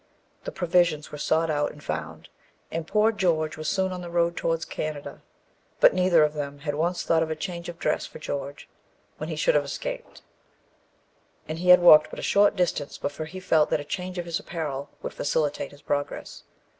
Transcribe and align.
The 0.45 0.51
provisions 0.51 1.11
were 1.11 1.19
sought 1.19 1.51
out 1.51 1.71
and 1.71 1.83
found, 1.83 2.27
and 2.71 2.87
poor 2.87 3.11
George 3.11 3.55
was 3.55 3.69
soon 3.69 3.91
on 3.91 4.01
the 4.01 4.09
road 4.09 4.35
towards 4.35 4.65
Canada. 4.65 5.21
But 5.79 5.93
neither 5.93 6.23
of 6.23 6.33
them 6.33 6.61
had 6.61 6.73
once 6.73 7.03
thought 7.03 7.21
of 7.21 7.29
a 7.29 7.35
change 7.35 7.69
of 7.69 7.77
dress 7.77 8.07
for 8.07 8.17
George 8.17 8.67
when 9.17 9.29
he 9.29 9.35
should 9.35 9.53
have 9.53 9.63
escaped, 9.63 10.23
and 11.47 11.59
he 11.59 11.69
had 11.69 11.81
walked 11.81 12.09
but 12.09 12.17
a 12.17 12.23
short 12.23 12.55
distance 12.55 12.97
before 12.97 13.27
he 13.27 13.39
felt 13.39 13.69
that 13.69 13.79
a 13.79 13.83
change 13.85 14.17
of 14.17 14.25
his 14.25 14.39
apparel 14.39 14.89
would 15.03 15.13
facilitate 15.13 15.69
his 15.69 15.83
progress. 15.83 16.45